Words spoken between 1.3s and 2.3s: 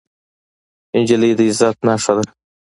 د عزت نښه ده.